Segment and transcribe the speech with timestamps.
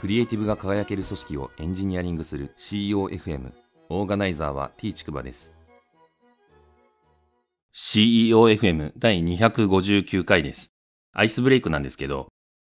[0.00, 3.52] クリエイティブが輝ける組織をエンジニアリングする CEOFM
[3.90, 5.52] オーガナイザーは T ちくばです。
[7.74, 10.72] CEOFM 第259回です。
[11.12, 12.28] アイスブレイクなんですけど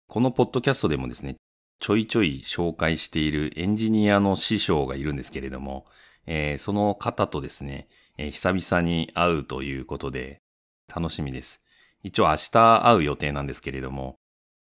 [0.09, 1.37] このポッドキャストでもですね
[1.79, 5.87] ちょいちょい紹介しているエンジニアの師匠がいるんですけれども、
[6.27, 7.87] えー、その方とですね、
[8.19, 10.41] えー、久々に会うということで
[10.93, 11.63] 楽しみです。
[12.03, 14.17] 一応明日会う予定なんですけれども、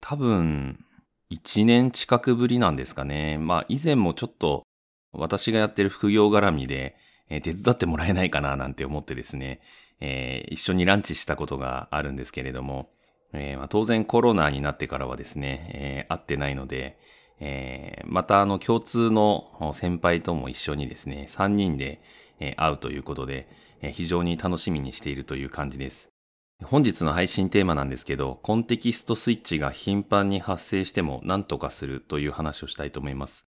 [0.02, 0.84] 多分
[1.32, 3.38] 1年近くぶりなんですかね。
[3.38, 4.65] まあ以前もちょっと
[5.11, 6.96] 私がやってる副業絡みで、
[7.29, 9.61] えー、手伝ってもらえないかななんて思ってですね、
[10.00, 12.89] えー、一緒にランチしたことがあるんですけれども、
[13.34, 16.98] えー、まあ、当然コロナになってからはですね、え会ってないので、
[17.39, 22.01] えまたあの共通の先輩とも一緒にですね、3人で
[22.56, 23.48] 会うということで、
[23.93, 26.14] 非常に楽しみにしているという感じです。
[26.64, 33.45] 本日の配信テーマなんですけど、コンテキストスイッチが頻繁に発生しても何とかするという話をしたいと思います。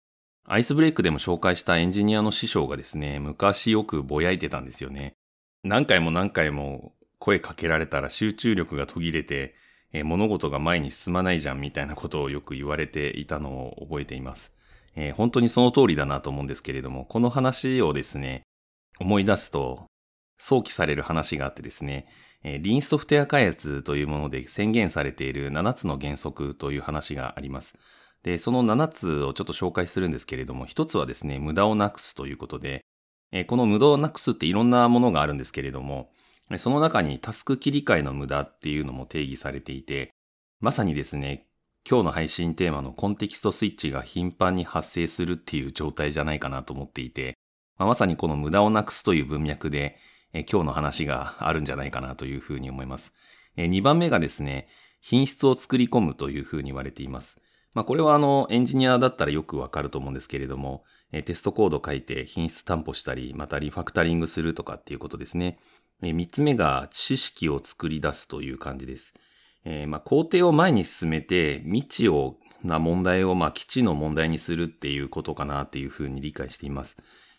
[0.47, 5.15] アイスブレイクでも紹介したエンジニアの師匠がですね、昔よくぼやいてたんですよね。
[5.63, 9.55] 何回も何回も声かけられたら集中力が途切れて、
[9.93, 14.53] え物事が前に進まないじゃんみたいなことをよく言われていたのを覚えています。
[14.97, 18.43] えー、本当にその通りだなと思うんですけれども、この話をですね、
[18.99, 19.87] 思い出すと、
[20.45, 22.07] 想起される話があってですね、
[22.43, 27.79] えリーンソフトウェア開発というもので宣言されている7つの原則という話があります。
[28.23, 32.85] で、その7つをちょっと紹介するんですけれども、一つはですね、無駄をなくすということで、
[33.33, 36.11] えこの無駄をなくすっていろんなものがあるんですけれども、
[36.59, 40.13] その中にタスク切り替えの無駄っていうのも定義されていて、
[40.61, 41.47] まさにですね、
[41.89, 47.39] 今日の配信テーマのコンテキストスイッチが頻繁に発生するっていう状態じゃないかなと思っていて、
[47.79, 49.97] まあ、まさにこの無駄をなくすという文脈で、
[50.41, 53.13] 今日の話があるんじゃないかなというふうに思います。
[53.57, 54.69] え2番目がですね、
[55.01, 57.41] 品質を作り込むというふうに言われています。
[57.75, 60.85] まあ、これはあの、エンジニアだったらよくわかると思うんですけれども、
[61.25, 65.59] テストコード書いて品質担保したり、またリファクタリングするとかっていうことですね。
[66.03, 69.15] え3つ目が知識を作り出すという感じです。
[69.65, 76.97] えー、まあ、工程を前に進めて、未知をな問題をまあ基地の問題にするっていうことかなっていうふうに理解しています。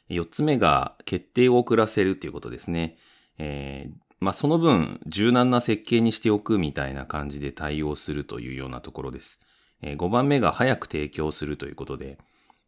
[0.09, 2.97] 4つ目が決定を遅らせるということですね。
[3.37, 9.39] えー、まあ、その分柔軟な設計にしておくみたいな感じで対応するというようなところです。
[9.81, 12.17] えー、5番目が早く提供するということで、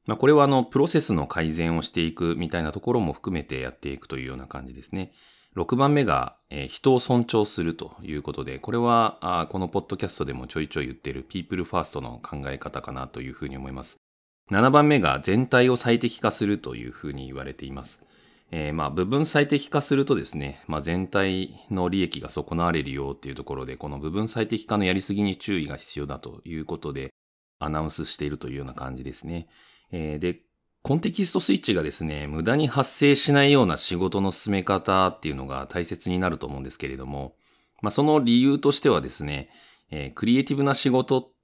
[0.07, 5.11] まあ、これはあの、プロセスの改善をしていくみたいなところも含めてやっていくというような感じですね。
[5.55, 14.06] 6番目が、えー、人を尊重するということで、これはあこのポッドキャストでもちょいちょい言ってる People First の考え方かなというふうに思います。
[14.51, 18.01] 7番目が全体を最適化するというふうに言われています。
[18.51, 27.13] えー、まあ部分最適化するとですね、まあ、全体の利益が損なわれるよっていうところで、この部分最適化のやりすぎに注意が必要だということで、
[27.59, 29.47] アナウンスしているというような感じですね。
[29.91, 30.41] えー、で、
[30.81, 37.35] コンテキストスイッチがですね、無駄に発生しないような仕事の進め方っていうのが大切になると思うんですけれども、
[37.81, 39.49] まあその理由としてはですね、
[39.91, 41.36] えー、クリエイティブな仕事って、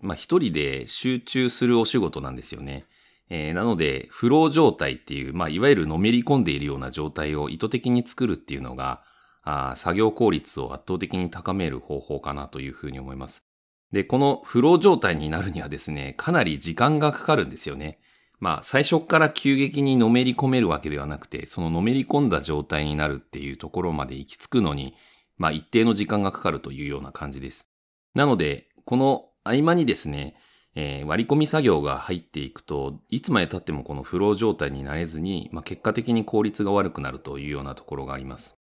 [0.00, 2.86] まあ一人で集中するお仕事なんですよね。
[3.30, 9.02] えー、なので、フロー状態っていう、まあいわゆるのめり込んでいるような状態を意図的に作るっていうのが、
[9.42, 13.44] あ作業効率を圧倒的に高める方法かなというふうに思います。
[13.92, 17.98] で、このフロー状態になるにはですね、かなり時間がかかるんですよね。
[18.40, 24.94] まあ、最初から急激にのめり込めるわけではなくて、そののめり込んだ状態になるっていうところまで行き着くのに、
[25.36, 27.70] まあ一定の時間がかかるというような感じです。
[28.14, 30.34] なので、この合間にですね、
[30.74, 38.56] えー、割り込み作業が入っていくと、いつまで経ってもこのフロー状態になれずに、まあ、結果的に効率が悪くなるというようなところがあります。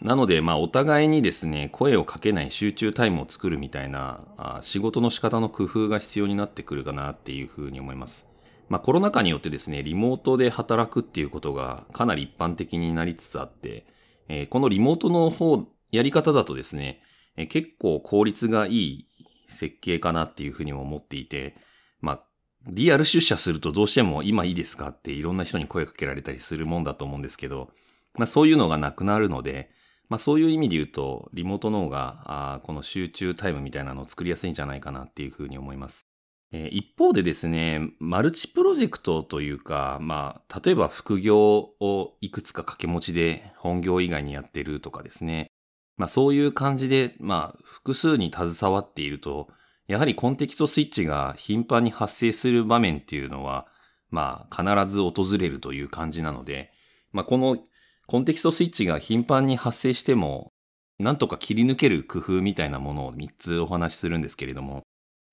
[0.00, 8.26] なので、まあ、お互いにですね、声をかけない集中タイムを作るみたいな、あ仕事の仕方の工夫が必要になってくるかなっていうふうに思います。
[8.68, 13.86] まあ、コロナ禍によってですね、リモートで働くっていうことがかなり一般的になりつつあって、
[14.28, 17.02] えー、このリモートの方、やり方だとですね、
[17.36, 19.07] え結構効率がいい
[19.48, 21.56] 設計かなっていうふうにも思っていて、
[22.00, 22.20] まあ、
[22.66, 27.70] リアル出社するとどうしても今いいですかっていろんな人に声かけられたりするもんだと思うんですけど、
[28.14, 29.70] まあそういうのがなくなるので、
[30.08, 36.06] まあそういう意味で言うと、リモートの方が、あこの集中タイムみたいなのを作りやすいんじゃないかなっていうふうに思います。
[36.50, 45.50] えー、一方でですね、マルチプロジェクトというか、まあ、例えば副業をいくつか掛け持ちで本業以外にやってるとかですね、
[45.98, 49.48] まあそういう感じで、まあ複数に携わっていると、
[49.88, 53.66] やはりコンテキストスイッチが頻繁に発生する場面っていうのは、
[54.10, 56.70] まあ必ず訪れるという感じなので、
[57.12, 57.58] まあこの
[58.06, 60.52] コンテキストスイッチが頻繁に発生しても、
[60.98, 64.82] なんとか切り抜ける工夫みたいなものを3つお話しするんですけれども、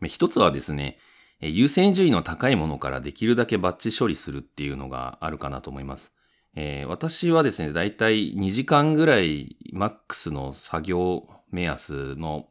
[0.05, 0.97] 一つはですね、
[1.41, 6.15] 優先順位の高いものからできるだけバッチ処理するっていうのがあるかなと思います。
[6.55, 12.47] えー、私はですね、だいたい2時間ぐらいマックスの作業目安の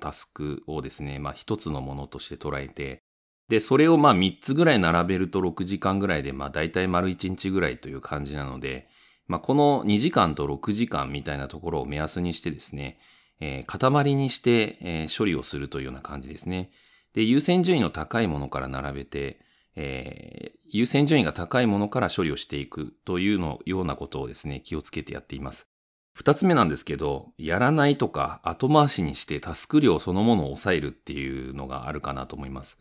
[0.00, 3.02] タスクをですね、まあ一つのものとして捉えて、
[3.48, 8.88] で、それをまあ3つぐらい並べると6時間ぐらいで、まあ大体丸1日ぐらいという感じなので、
[9.26, 12.98] まあこの2時間と6時間みたいなところを目安にしてですね、
[13.40, 16.70] えー、塊にして、えー、処理をするというような感じですね。
[17.12, 19.40] で、優先順位の高いものから並べて、
[19.76, 25.68] えー、優先順位が高いものから処理をしていくというのようなことをですね、気をつけてやっています。
[26.14, 32.78] 二つ目なんですけど、やらないとか後回しにしてタスク量そのものを抑えるっていうのがあるかなと思います。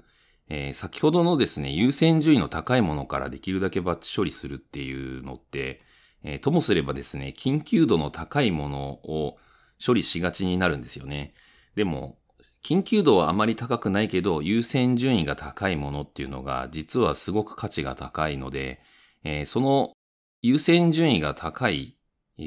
[0.49, 5.81] えー、先ほどのですね、優先順位の高いものからできるだけバッチ処理するっていうのって、
[6.23, 9.37] えー、ともすればですね、緊急度の高いものを
[9.83, 11.33] 処理しがちになるんですよね。
[11.75, 12.17] でも、
[12.63, 18.81] 緊急度はあまり高くないけど、優先順位が高いものっていうのが、実はすごく価値が高いので、
[19.23, 19.93] えー、その
[20.41, 21.97] 優先順位が高い、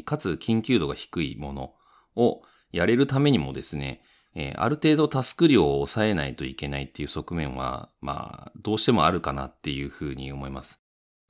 [0.05, 1.75] かつ緊急度が低いもの
[2.17, 4.03] をやれるためにもですね、
[4.35, 10.81] えー、ある程度タスク量を抑えないといけないっていう側面は、まあ、どうしてもあるかなっていうふうに思います。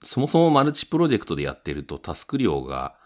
[0.02, 2.96] そもそもマルチプロジェクトでやってるとタスク量が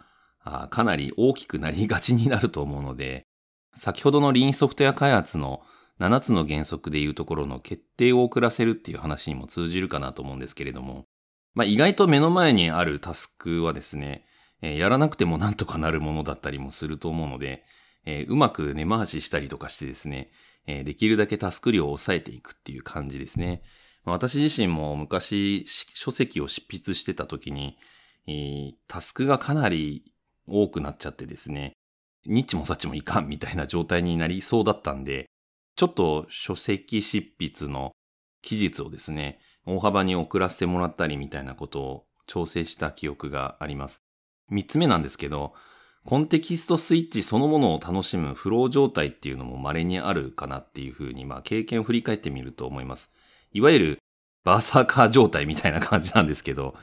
[0.71, 3.28] かなり大きくなりがちになると思うので、
[3.75, 5.63] 先ほどのリーンソフトウェア開発の
[6.01, 11.07] 7つの原則でいうところの決定を遅らせるっていう話にも通じるかなと思うんですけれども、
[11.55, 14.25] まあ、意外と目の前にあるタスクはですね、
[14.63, 17.65] えー、やらなくてもなんとかなるものだったりもすると思うので、
[18.05, 20.31] えー、うまく根回ししたりとかしてですね、
[20.67, 23.63] えー、できるだけタスク量を抑えていくっていう感じですね。
[24.05, 27.77] 私自身も昔書籍を執筆してた時に、
[28.87, 30.13] タスクがかなり
[30.47, 31.75] 多くなっちゃってですね、
[32.29, 35.27] ニッチもサッチもいかんみたいな状態になりそうだったんで、
[35.77, 37.93] ちょっと書籍執筆の
[38.43, 44.01] 期日をですね、大幅に遅らせてもらったりみたいなことを調整した記憶があります。
[44.51, 45.55] 三つ目なんですけど、
[46.05, 53.13] コンテキストスイッチそのものを楽しむフロー状態っていうのも稀にあるかなっていうふうに、まあ経験を振り返ってみると思います。
[53.53, 53.99] いわゆる
[54.45, 56.75] バーサーカー状態みたいな感じなんですけど、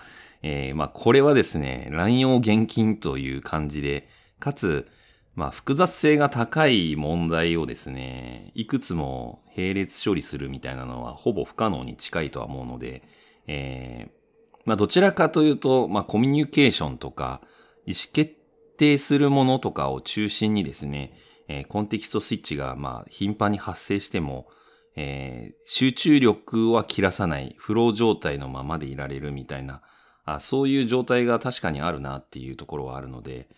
[0.41, 4.07] えー、まあこれはですね、乱用現金という感じで、
[4.39, 4.87] かつ、
[5.35, 13.03] まあ複雑性が高い問題をですね、いくつも並列処理するみたいなのはほぼ不可能に近いとは思うので、
[13.47, 17.41] えー、まあどちらかというと、まあコミュニケーションとか
[17.85, 18.33] 意思決
[18.77, 21.13] 定するものとかを中心にですね、
[21.47, 24.47] えー、コンテキストスイッチがまあ頻繁に発生しても、
[24.95, 29.81] えー、集中力は切らさないフロー状態のままでいられるみたいな
[30.23, 33.49] あそういう状態が確かにあるなっていうところはあるので、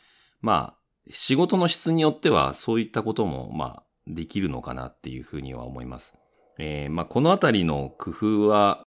[0.42, 6.16] まあ仕事の質によってはそういったことも、まあ、できるのかなっていうふうには思います。
[6.60, 8.84] えー、まあ、このあたりの工夫は、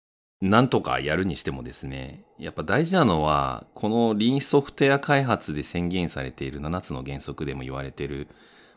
[0.41, 8.29] なんとかやるにしてもですね、やっぱ大事なのは、このリンソフトウェア開発で宣言されている7つの原則でも言われている、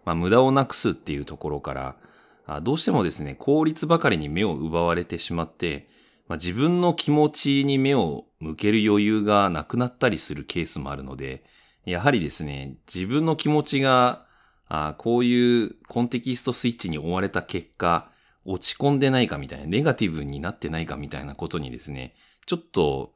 [0.05, 5.89] まあ、無駄をなくすっていうところから、どうしてもですね、効率ばかりに目を奪われてしまって、
[6.29, 11.43] まあ、自分の気持ちに目を向ける余裕がなくなったりするケースもあるので、
[11.91, 14.25] やはりですね、自分の気持ちが、
[14.67, 18.09] あこういうコンテキストスイッチに追われた結果、
[18.43, 22.13] 落ち込んでないかみたいな、ネガティブになってないかみたいなことにですね、
[22.45, 23.13] ちょっと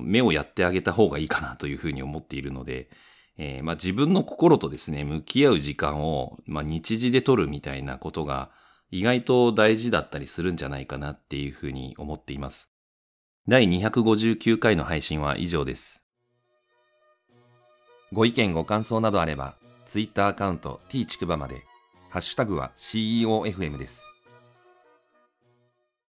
[0.00, 2.88] 目をやってあげた方がいいかなというふうに思っているので、
[3.36, 8.50] えー、まあ、自分の心とですね、向き合う時間を、まあ、日時で取るみたいなことが
[8.90, 12.68] 意外と大事だったりするんじゃないかなっていうふうに思っています。
[13.48, 16.07] 第259回の配信は以上です。
[18.12, 21.66] ご意見ご感想などあれば、ツイッターアカウント t ちくばまで、
[22.10, 24.08] ハッシュタグは CEOFM です。